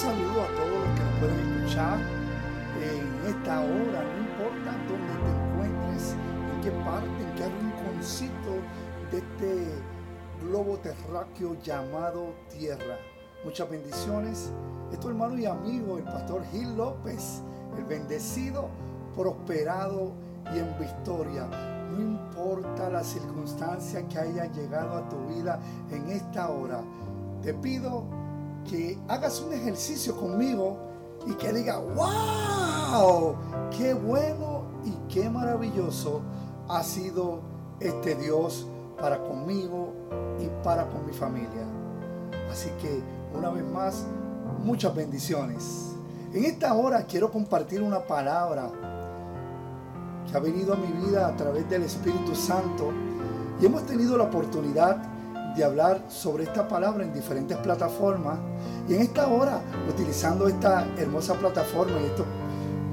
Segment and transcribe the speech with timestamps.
[0.00, 1.98] saludo a todos los que nos pueden escuchar
[2.80, 6.16] en esta hora, no importa dónde te encuentres,
[6.54, 8.52] en qué parte, en qué rinconcito
[9.12, 9.74] de este
[10.42, 12.96] globo terráqueo llamado Tierra.
[13.44, 14.50] Muchas bendiciones.
[14.90, 17.42] Es tu hermano y amigo, el pastor Gil López,
[17.76, 18.70] el bendecido,
[19.14, 20.12] prosperado
[20.54, 21.46] y en victoria.
[21.92, 25.60] No importa la circunstancia que haya llegado a tu vida
[25.90, 26.80] en esta hora,
[27.42, 28.19] te pido
[28.68, 30.78] que hagas un ejercicio conmigo
[31.26, 33.34] y que diga, wow,
[33.76, 36.22] qué bueno y qué maravilloso
[36.68, 37.40] ha sido
[37.80, 38.66] este Dios
[39.00, 39.92] para conmigo
[40.40, 41.66] y para con mi familia.
[42.50, 43.02] Así que
[43.36, 44.04] una vez más,
[44.62, 45.92] muchas bendiciones.
[46.32, 48.70] En esta hora quiero compartir una palabra
[50.30, 52.92] que ha venido a mi vida a través del Espíritu Santo
[53.60, 55.02] y hemos tenido la oportunidad
[55.56, 58.38] de hablar sobre esta palabra en diferentes plataformas.
[58.88, 62.26] Y en esta hora, utilizando esta hermosa plataforma y estos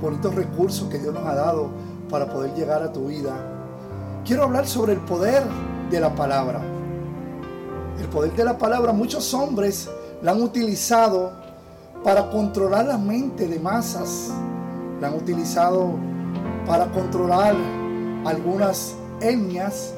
[0.02, 1.70] bonitos recursos que Dios nos ha dado
[2.10, 3.34] para poder llegar a tu vida,
[4.26, 5.44] quiero hablar sobre el poder
[5.90, 6.62] de la palabra.
[8.00, 9.90] El poder de la palabra, muchos hombres
[10.22, 11.32] la han utilizado
[12.04, 14.32] para controlar la mente de masas.
[15.02, 15.92] La han utilizado
[16.66, 17.56] para controlar
[18.26, 19.94] algunas etnias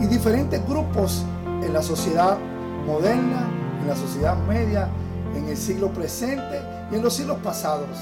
[0.00, 1.24] y diferentes grupos
[1.62, 2.38] en la sociedad
[2.86, 3.48] moderna,
[3.80, 4.88] en la sociedad media,
[5.34, 7.98] en el siglo presente y en los siglos pasados.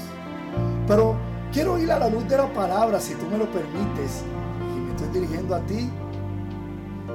[0.87, 1.15] Pero
[1.51, 4.23] quiero ir a la luz de la palabra, si tú me lo permites,
[4.75, 5.89] y me estoy dirigiendo a ti.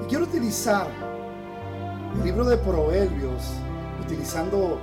[0.03, 0.87] Y quiero utilizar
[2.17, 3.55] el libro de Proverbios,
[4.05, 4.79] utilizando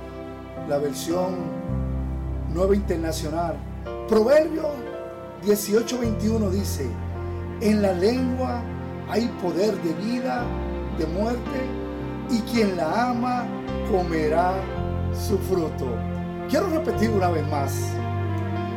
[0.68, 1.36] la versión
[2.52, 3.56] nueva internacional.
[4.08, 4.70] Proverbio
[5.44, 6.86] 18:21 dice,
[7.60, 8.62] en la lengua
[9.08, 10.44] hay poder de vida
[11.00, 11.60] de muerte
[12.28, 13.46] y quien la ama
[13.90, 14.52] comerá
[15.14, 15.86] su fruto.
[16.48, 17.72] Quiero repetir una vez más.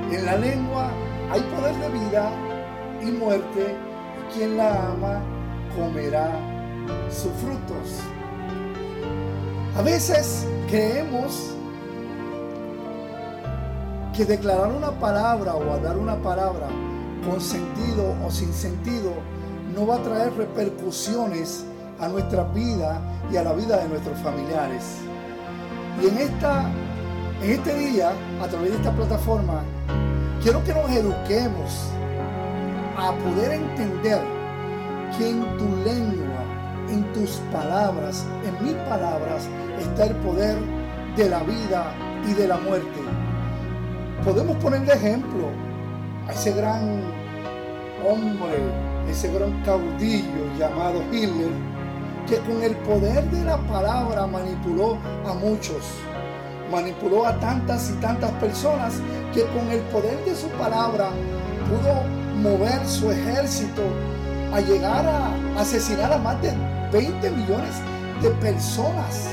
[0.10, 0.90] En la lengua
[1.30, 2.32] hay poder de vida
[3.02, 3.76] y muerte
[4.20, 5.22] y quien la ama
[5.76, 6.32] comerá
[7.10, 8.00] sus frutos.
[9.78, 11.54] A veces creemos
[14.16, 16.68] que declarar una palabra o hablar una palabra
[17.28, 19.12] con sentido o sin sentido
[19.76, 21.66] no va a traer repercusiones
[22.04, 23.00] a nuestra vida
[23.32, 24.98] y a la vida de nuestros familiares.
[26.02, 26.70] Y en, esta,
[27.42, 29.64] en este día, a través de esta plataforma,
[30.42, 31.88] quiero que nos eduquemos
[32.98, 34.20] a poder entender
[35.18, 36.44] que en tu lengua,
[36.90, 39.48] en tus palabras, en mis palabras,
[39.80, 40.58] está el poder
[41.16, 41.94] de la vida
[42.28, 43.00] y de la muerte.
[44.26, 45.48] Podemos poner de ejemplo
[46.28, 47.02] a ese gran
[48.06, 48.60] hombre,
[49.10, 51.73] ese gran caudillo llamado Hitler,
[52.28, 55.84] que con el poder de la palabra manipuló a muchos.
[56.72, 58.94] Manipuló a tantas y tantas personas
[59.34, 61.10] que con el poder de su palabra
[61.70, 62.04] pudo
[62.42, 63.82] mover su ejército
[64.54, 66.54] a llegar a asesinar a más de
[66.92, 67.76] 20 millones
[68.22, 69.30] de personas.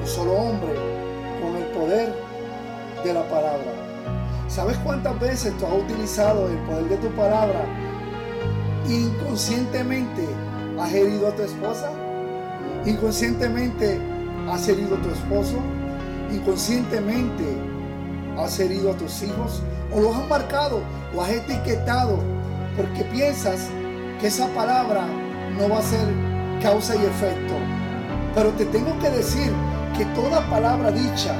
[0.00, 0.74] Un solo hombre
[1.40, 2.14] con el poder
[3.04, 3.72] de la palabra.
[4.48, 7.64] ¿Sabes cuántas veces tú has utilizado el poder de tu palabra
[8.88, 10.26] inconscientemente
[10.80, 11.90] ¿Has herido a tu esposa?
[12.84, 13.98] Inconscientemente
[14.50, 15.56] has herido a tu esposo.
[16.30, 17.44] Inconscientemente
[18.38, 19.62] has herido a tus hijos.
[19.90, 20.80] O los has marcado
[21.14, 22.18] o has etiquetado
[22.76, 23.68] porque piensas
[24.20, 25.06] que esa palabra
[25.58, 26.06] no va a ser
[26.62, 27.54] causa y efecto.
[28.34, 29.50] Pero te tengo que decir
[29.96, 31.34] que toda palabra dicha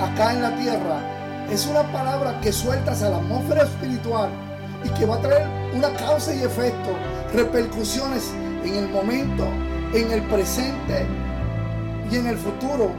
[0.00, 1.00] acá en la tierra
[1.50, 4.30] es una palabra que sueltas a la atmósfera espiritual
[4.84, 6.90] y que va a traer una causa y efecto,
[7.34, 8.32] repercusiones
[8.64, 9.46] en el momento,
[9.94, 11.06] en el presente
[12.10, 12.90] y en el futuro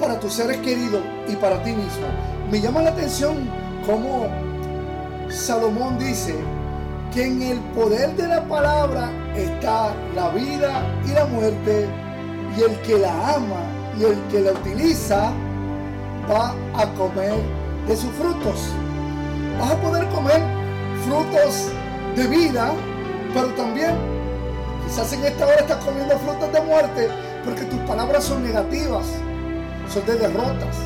[0.00, 2.06] para tus seres queridos y para ti mismo.
[2.50, 3.48] Me llama la atención
[3.86, 4.26] cómo
[5.28, 6.34] Salomón dice
[7.12, 11.86] que en el poder de la palabra está la vida y la muerte
[12.56, 13.62] y el que la ama
[13.98, 15.32] y el que la utiliza
[16.30, 17.34] va a comer
[17.86, 18.68] de sus frutos.
[19.60, 20.42] Vas a poder comer
[21.06, 21.68] frutos
[22.16, 22.72] de vida,
[23.34, 24.11] pero también
[24.86, 27.08] Quizás en esta hora estás comiendo frutas de muerte
[27.44, 29.06] porque tus palabras son negativas,
[29.92, 30.76] son de derrotas.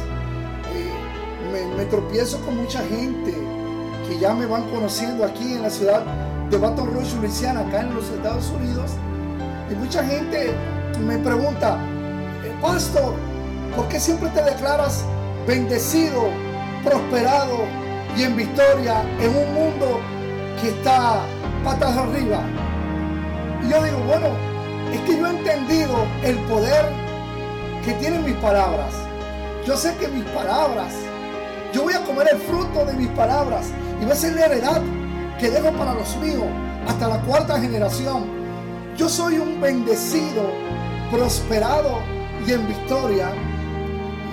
[0.74, 3.34] Eh, me, tropiezo con mucha gente
[4.08, 6.02] que ya me van conociendo aquí en la ciudad
[6.50, 8.92] de Baton Rouge, Louisiana, acá en los Estados Unidos.
[9.70, 10.54] Y mucha gente
[11.04, 11.78] me pregunta,
[12.44, 13.14] eh, pastor,
[13.74, 15.04] ¿por qué siempre te declaras
[15.46, 16.28] bendecido,
[16.84, 17.64] prosperado
[18.16, 20.00] y en victoria en un mundo
[20.60, 21.20] que está
[21.64, 22.40] patas arriba?
[23.66, 24.28] Y yo digo, bueno,
[24.92, 26.84] es que yo he entendido el poder
[27.84, 28.94] que tienen mis palabras.
[29.66, 30.94] Yo sé que mis palabras,
[31.72, 34.80] yo voy a comer el fruto de mis palabras y va a ser la heredad
[35.40, 36.44] que dejo para los míos
[36.86, 38.26] hasta la cuarta generación.
[38.96, 40.44] Yo soy un bendecido,
[41.10, 41.98] prosperado
[42.46, 43.30] y en victoria,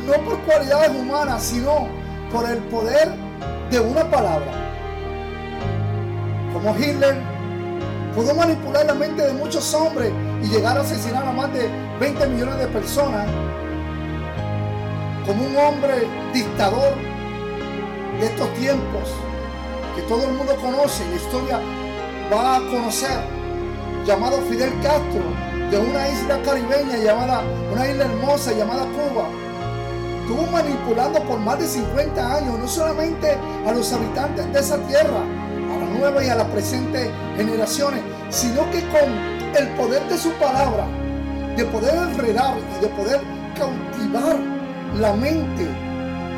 [0.05, 1.87] no por cualidades humanas, sino
[2.31, 3.09] por el poder
[3.71, 4.51] de una palabra.
[6.53, 7.32] Como Hitler
[8.15, 10.11] pudo manipular la mente de muchos hombres
[10.43, 11.69] y llegar a asesinar a más de
[11.99, 13.27] 20 millones de personas,
[15.25, 16.93] como un hombre dictador
[18.19, 19.09] de estos tiempos
[19.95, 21.59] que todo el mundo conoce, la historia
[22.31, 23.19] va a conocer,
[24.05, 25.23] llamado Fidel Castro,
[25.71, 29.27] de una isla caribeña llamada, una isla hermosa llamada Cuba.
[30.21, 35.23] Estuvo manipulando por más de 50 años, no solamente a los habitantes de esa tierra,
[35.93, 39.11] a la nueva y a las presentes generaciones, sino que con
[39.55, 40.85] el poder de su palabra,
[41.55, 43.21] de poder enredar y de poder
[43.55, 44.37] cautivar
[44.99, 45.67] la mente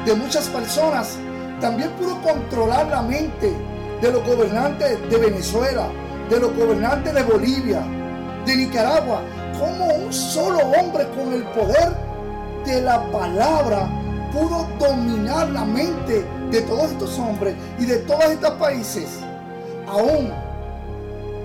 [0.05, 1.17] de muchas personas,
[1.61, 3.53] también pudo controlar la mente
[4.01, 5.87] de los gobernantes de Venezuela,
[6.29, 7.81] de los gobernantes de Bolivia,
[8.45, 9.21] de Nicaragua,
[9.57, 11.95] como un solo hombre con el poder
[12.65, 13.87] de la palabra
[14.35, 19.19] pudo dominar la mente de todos estos hombres y de todos estos países,
[19.87, 20.31] aún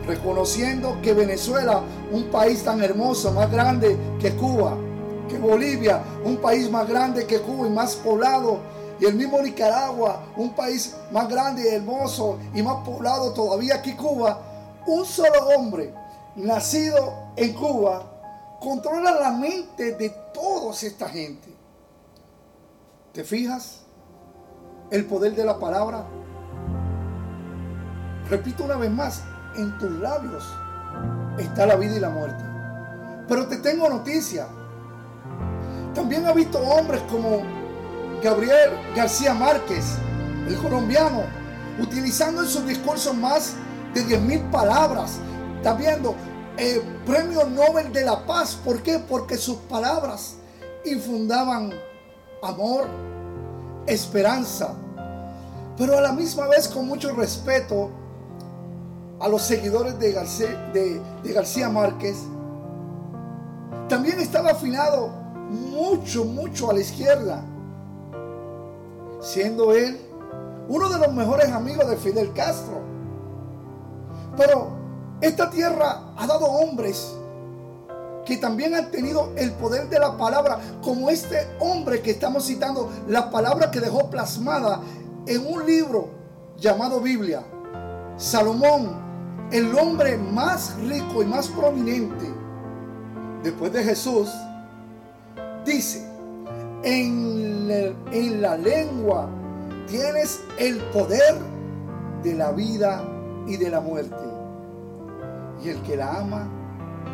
[0.06, 4.76] reconociendo que Venezuela, un país tan hermoso, más grande que Cuba,
[5.28, 8.58] que Bolivia, un país más grande que Cuba y más poblado,
[8.98, 13.96] y el mismo Nicaragua, un país más grande y hermoso y más poblado todavía que
[13.96, 14.40] Cuba,
[14.86, 15.94] un solo hombre
[16.36, 18.10] nacido en Cuba
[18.60, 21.48] controla la mente de toda esta gente.
[23.12, 23.80] ¿Te fijas?
[24.90, 26.04] El poder de la palabra.
[28.30, 29.22] Repito una vez más,
[29.56, 30.44] en tus labios
[31.36, 32.44] está la vida y la muerte.
[33.26, 34.46] Pero te tengo noticia.
[35.94, 37.42] También ha visto hombres como
[38.22, 39.96] Gabriel García Márquez,
[40.46, 41.22] el colombiano,
[41.80, 43.54] utilizando en sus discursos más
[43.94, 45.18] de 10.000 palabras.
[45.56, 46.14] Está viendo,
[46.56, 48.54] eh, premio Nobel de la Paz.
[48.64, 49.00] ¿Por qué?
[49.00, 50.36] Porque sus palabras
[50.84, 51.72] infundaban
[52.44, 52.86] amor,
[53.86, 54.74] esperanza,
[55.76, 57.90] pero a la misma vez con mucho respeto
[59.20, 62.16] a los seguidores de García, de García Márquez.
[63.88, 65.08] También estaba afinado
[65.50, 67.44] mucho, mucho a la izquierda
[69.20, 70.00] siendo él
[70.68, 72.80] uno de los mejores amigos de Fidel Castro.
[74.36, 74.68] Pero
[75.20, 77.12] esta tierra ha dado hombres
[78.24, 82.88] que también han tenido el poder de la palabra, como este hombre que estamos citando,
[83.08, 84.80] la palabra que dejó plasmada
[85.26, 86.10] en un libro
[86.56, 87.42] llamado Biblia.
[88.16, 89.09] Salomón,
[89.52, 92.26] el hombre más rico y más prominente
[93.42, 94.30] después de Jesús,
[95.64, 96.06] dice,
[96.82, 99.28] en, la lengua
[99.86, 101.36] tienes el poder
[102.22, 103.02] de la vida
[103.46, 104.16] y de la muerte.
[105.62, 106.48] Y el que la ama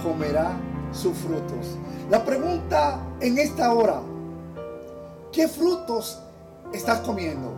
[0.02, 0.56] comerá
[0.92, 1.76] sus frutos.
[2.10, 4.00] La pregunta en esta hora,
[5.32, 6.22] ¿qué frutos
[6.72, 7.52] estás comiendo?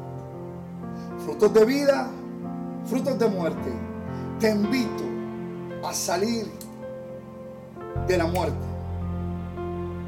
[1.25, 2.09] ¿Frutos de vida?
[2.87, 3.88] ¿Frutos de muerte?
[4.41, 5.05] Te invito
[5.85, 6.47] a salir
[8.07, 8.69] de la muerte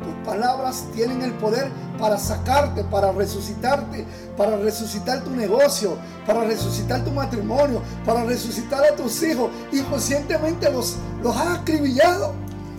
[0.01, 4.07] tus palabras tienen el poder para sacarte, para resucitarte,
[4.37, 5.97] para resucitar tu negocio,
[6.27, 9.51] para resucitar tu matrimonio, para resucitar a tus hijos.
[9.73, 12.33] Inconscientemente los, los has acribillado.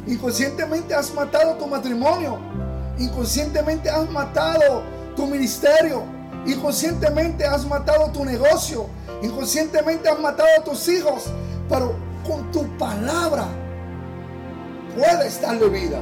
[0.07, 2.39] Inconscientemente has matado tu matrimonio.
[2.97, 4.81] Inconscientemente has matado
[5.15, 6.03] tu ministerio.
[6.47, 8.87] Inconscientemente has matado tu negocio.
[9.21, 11.31] Inconscientemente has matado a tus hijos.
[11.71, 11.93] Pero
[12.27, 13.45] con tu palabra
[14.93, 15.99] puedes darle vida.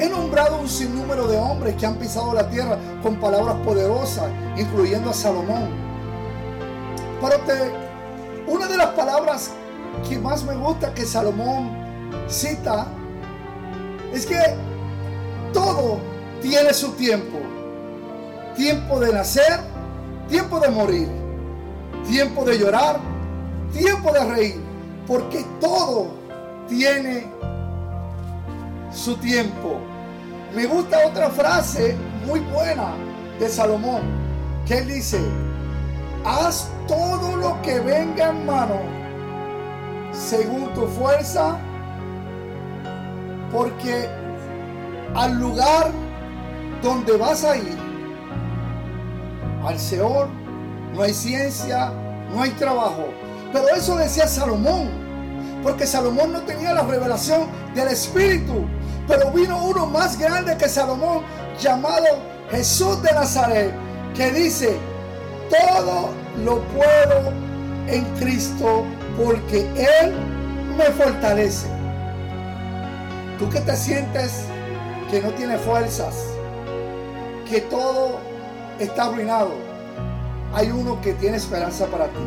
[0.00, 4.24] He nombrado un sinnúmero de hombres que han pisado la tierra con palabras poderosas,
[4.56, 5.68] incluyendo a Salomón.
[7.20, 7.36] Pero
[8.46, 9.50] una de las palabras
[10.08, 11.70] que más me gusta que Salomón
[12.28, 12.86] cita
[14.12, 14.38] es que
[15.52, 15.98] todo
[16.40, 17.38] tiene su tiempo.
[18.56, 19.60] Tiempo de nacer,
[20.28, 21.25] tiempo de morir,
[22.08, 23.00] tiempo de llorar,
[23.72, 24.60] tiempo de reír,
[25.06, 26.08] porque todo
[26.68, 27.26] tiene
[28.92, 29.78] su tiempo.
[30.54, 31.96] Me gusta otra frase
[32.26, 32.94] muy buena
[33.38, 34.02] de Salomón,
[34.66, 35.20] que él dice,
[36.24, 38.80] haz todo lo que venga en mano
[40.12, 41.58] según tu fuerza,
[43.52, 44.08] porque
[45.14, 45.90] al lugar
[46.82, 47.76] donde vas a ir,
[49.64, 50.28] al Señor,
[50.96, 51.92] no hay ciencia,
[52.32, 53.08] no hay trabajo.
[53.52, 54.88] Pero eso decía Salomón,
[55.62, 58.66] porque Salomón no tenía la revelación del Espíritu,
[59.06, 61.22] Pero vino uno más grande que Salomón,
[61.60, 62.06] llamado
[62.50, 63.72] Jesús de Nazaret,
[64.16, 64.76] que dice,
[65.48, 66.10] todo
[66.44, 67.32] lo puedo
[67.86, 68.84] en Cristo
[69.16, 70.12] porque Él
[70.76, 71.68] me fortalece.
[73.38, 74.46] Tú que te sientes
[75.08, 76.16] que no tienes fuerzas,
[77.48, 78.18] que todo
[78.80, 79.65] está arruinado,
[80.56, 82.24] hay uno que tiene esperanza para ti.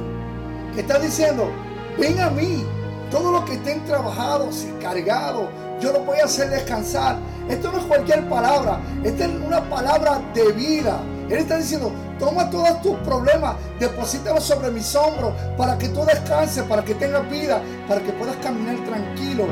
[0.75, 1.49] Que está diciendo,
[1.97, 2.63] ven a mí,
[3.09, 5.49] todo lo que estén trabajados y cargados,
[5.81, 7.17] yo lo voy a hacer descansar.
[7.49, 10.99] Esto no es cualquier palabra, esta es una palabra de vida.
[11.27, 16.63] Él está diciendo, toma todos tus problemas, deposítalos sobre mis hombros para que tú descanses,
[16.65, 19.45] para que tengas vida, para que puedas caminar tranquilo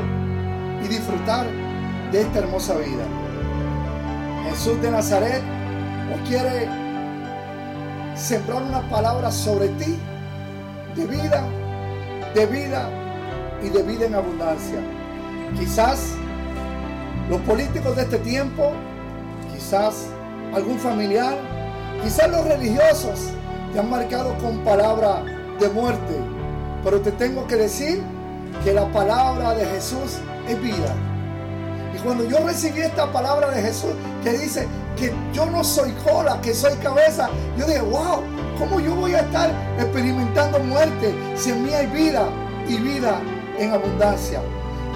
[0.84, 1.46] y disfrutar
[2.12, 3.02] de esta hermosa vida.
[4.48, 5.42] Jesús de Nazaret
[6.14, 6.87] os quiere
[8.18, 9.96] sembrar una palabra sobre ti
[10.96, 11.44] de vida,
[12.34, 12.90] de vida
[13.62, 14.80] y de vida en abundancia.
[15.56, 16.14] Quizás
[17.30, 18.72] los políticos de este tiempo,
[19.54, 20.06] quizás
[20.54, 21.36] algún familiar,
[22.02, 23.30] quizás los religiosos
[23.72, 25.22] te han marcado con palabra
[25.60, 26.16] de muerte.
[26.84, 28.02] Pero te tengo que decir
[28.64, 30.94] que la palabra de Jesús es vida.
[32.04, 33.90] Cuando yo recibí esta palabra de Jesús
[34.22, 38.22] que dice que yo no soy cola, que soy cabeza, yo dije, wow,
[38.58, 42.28] ¿cómo yo voy a estar experimentando muerte si en mí hay vida
[42.68, 43.20] y vida
[43.58, 44.40] en abundancia?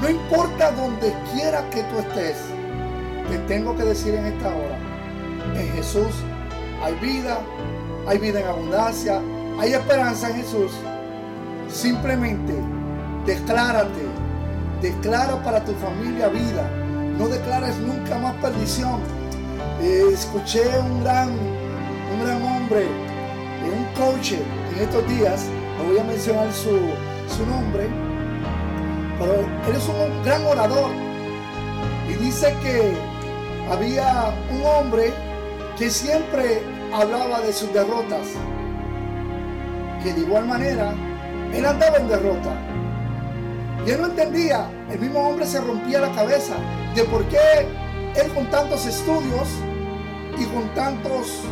[0.00, 2.36] No importa donde quiera que tú estés,
[3.28, 4.78] te tengo que decir en esta hora,
[5.54, 6.12] en Jesús
[6.82, 7.38] hay vida,
[8.06, 9.20] hay vida en abundancia,
[9.60, 10.72] hay esperanza en Jesús.
[11.68, 12.52] Simplemente
[13.24, 14.02] declárate,
[14.80, 16.68] declara para tu familia vida,
[17.18, 19.00] no declares nunca más perdición.
[19.80, 25.46] Eh, escuché un gran, un gran hombre, eh, un coach en estos días,
[25.78, 26.70] no voy a mencionar su,
[27.28, 27.88] su nombre,
[29.18, 30.90] pero él es un gran orador.
[32.08, 32.92] Y dice que
[33.70, 35.12] había un hombre
[35.78, 38.28] que siempre hablaba de sus derrotas.
[40.02, 40.92] Que de igual manera,
[41.52, 42.52] él andaba en derrota.
[43.86, 46.54] Y él no entendía, el mismo hombre se rompía la cabeza
[46.94, 47.66] de por qué
[48.16, 49.48] él con tantos estudios
[50.38, 51.42] y con tantos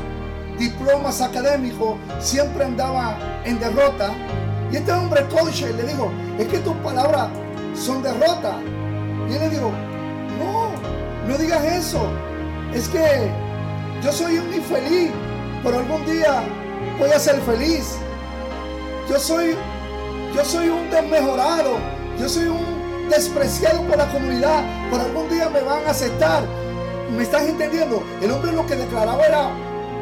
[0.58, 4.12] diplomas académicos siempre andaba en derrota.
[4.70, 7.28] Y este hombre coach le dijo, es que tus palabras
[7.74, 8.58] son derrota.
[9.28, 9.72] Y él le dijo,
[10.38, 10.70] no,
[11.26, 12.10] no digas eso.
[12.74, 13.30] Es que
[14.02, 15.10] yo soy un infeliz,
[15.62, 16.42] pero algún día
[16.98, 17.96] voy a ser feliz.
[19.08, 19.56] Yo soy,
[20.34, 21.78] yo soy un desmejorado.
[22.18, 22.79] Yo soy un
[23.10, 26.44] despreciado por la comunidad, pero algún día me van a aceptar.
[27.14, 28.02] ¿Me estás entendiendo?
[28.22, 29.50] El hombre lo que declaraba era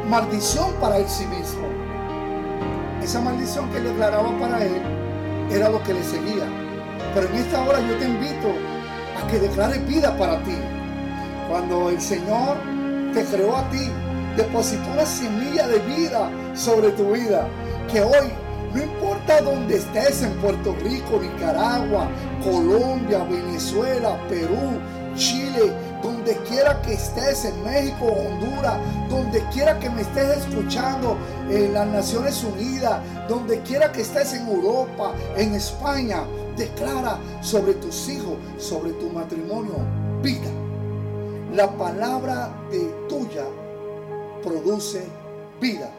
[0.07, 1.67] maldición para él sí mismo.
[3.03, 4.81] Esa maldición que declaraba para él
[5.51, 6.45] era lo que le seguía.
[7.13, 8.53] Pero en esta hora yo te invito
[9.17, 10.55] a que declares vida para ti.
[11.49, 12.57] Cuando el Señor
[13.13, 13.89] te creó a ti,
[14.37, 17.47] depositó una semilla de vida sobre tu vida.
[17.91, 18.31] Que hoy,
[18.73, 22.07] no importa dónde estés, en Puerto Rico, Nicaragua,
[22.43, 24.79] Colombia, Venezuela, Perú,
[25.15, 25.73] Chile,
[26.03, 28.77] donde quiera que estés, en México, Honduras,
[29.09, 31.17] donde quiera que me estés escuchando,
[31.49, 36.23] en las Naciones Unidas, donde quiera que estés en Europa, en España,
[36.55, 39.75] declara sobre tus hijos, sobre tu matrimonio,
[40.21, 40.49] vida.
[41.53, 43.45] La palabra de tuya
[44.43, 45.03] produce
[45.59, 45.89] vida.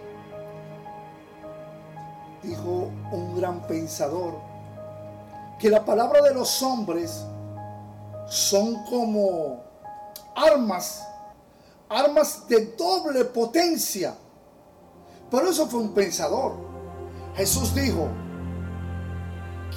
[2.43, 4.35] Dijo un gran pensador
[5.59, 7.23] que la palabra de los hombres
[8.29, 9.63] son como
[10.35, 11.07] armas,
[11.89, 14.15] armas de doble potencia.
[15.31, 16.55] Pero eso fue un pensador.
[17.37, 18.09] Jesús dijo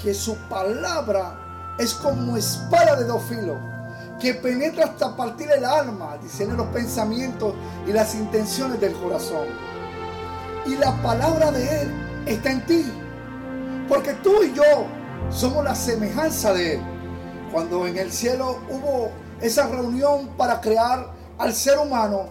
[0.01, 3.57] que su palabra es como espada de dos filos,
[4.19, 7.53] que penetra hasta partir el alma, diciendo los pensamientos
[7.87, 9.47] y las intenciones del corazón.
[10.65, 11.91] Y la palabra de Él
[12.25, 12.85] está en ti,
[13.89, 14.85] porque tú y yo
[15.29, 16.81] somos la semejanza de Él.
[17.51, 22.27] Cuando en el cielo hubo esa reunión para crear al ser humano,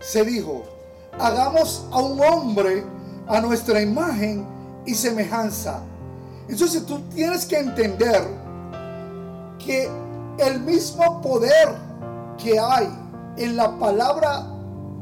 [0.00, 0.64] se dijo,
[1.18, 2.84] hagamos a un hombre
[3.26, 4.46] a nuestra imagen
[4.86, 5.80] y semejanza.
[6.48, 8.22] Entonces tú tienes que entender
[9.64, 9.88] que
[10.38, 11.74] el mismo poder
[12.36, 12.88] que hay
[13.36, 14.46] en la palabra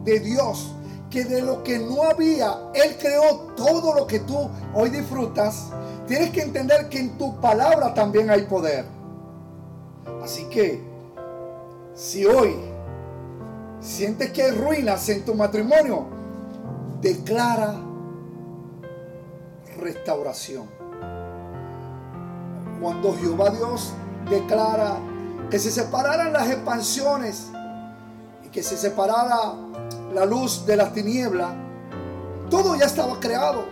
[0.05, 0.72] de Dios,
[1.12, 5.69] que de lo que no había, Él creó todo lo que tú hoy disfrutas,
[6.09, 8.87] tienes que entender que en tu palabra también hay poder.
[10.25, 10.83] Así que,
[11.95, 12.54] si hoy
[13.78, 16.07] sientes que hay ruinas en tu matrimonio,
[17.02, 17.75] declara
[19.78, 20.66] restauración.
[22.81, 23.92] Cuando Jehová Dios
[24.31, 24.97] declara
[25.50, 27.49] que se separaran las expansiones
[28.47, 29.52] y que se separara
[30.14, 31.52] la luz de las tinieblas.
[32.50, 33.64] Todo ya estaba creado,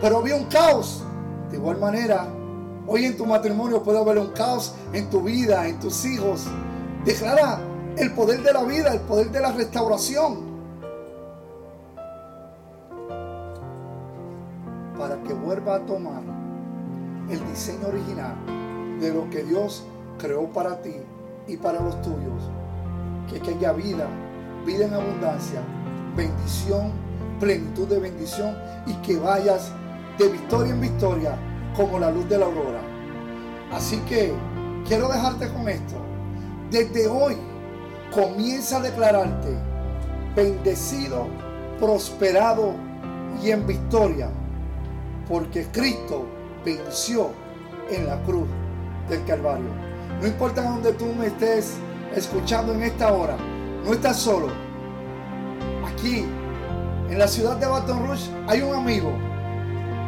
[0.00, 1.02] pero había un caos.
[1.50, 2.28] De igual manera,
[2.86, 6.46] hoy en tu matrimonio puede haber un caos en tu vida, en tus hijos.
[7.04, 7.60] Declara
[7.96, 10.56] el poder de la vida, el poder de la restauración.
[14.98, 16.22] Para que vuelva a tomar
[17.30, 18.34] el diseño original
[19.00, 19.84] de lo que Dios
[20.18, 20.96] creó para ti
[21.46, 22.50] y para los tuyos.
[23.30, 24.06] Que, que haya vida,
[24.64, 25.62] vida en abundancia,
[26.16, 26.92] bendición,
[27.38, 28.56] plenitud de bendición
[28.86, 29.70] y que vayas
[30.18, 31.36] de victoria en victoria
[31.76, 32.80] como la luz de la aurora.
[33.72, 34.32] Así que
[34.86, 35.96] quiero dejarte con esto.
[36.70, 37.36] Desde hoy
[38.12, 39.48] comienza a declararte
[40.34, 41.26] bendecido,
[41.78, 42.74] prosperado
[43.42, 44.30] y en victoria,
[45.28, 46.26] porque Cristo
[46.64, 47.30] venció
[47.90, 48.48] en la cruz
[49.08, 49.68] del Calvario.
[50.20, 51.74] No importa dónde tú me estés
[52.14, 53.36] escuchando en esta hora,
[53.84, 54.65] no estás solo.
[56.06, 56.24] Aquí,
[57.10, 59.10] en la ciudad de Baton Rouge, hay un amigo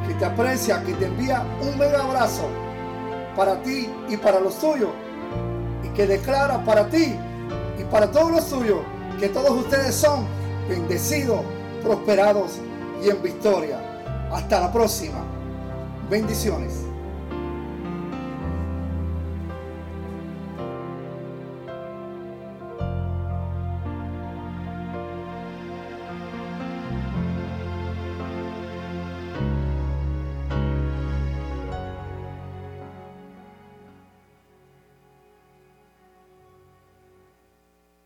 [0.07, 2.49] que te aprecia, que te envía un mega abrazo
[3.35, 4.91] para ti y para los tuyos,
[5.83, 7.17] y que declara para ti
[7.81, 8.79] y para todos los tuyos
[9.19, 10.25] que todos ustedes son
[10.69, 11.41] bendecidos,
[11.83, 12.61] prosperados
[13.05, 13.81] y en victoria.
[14.31, 15.19] Hasta la próxima.
[16.09, 16.88] Bendiciones.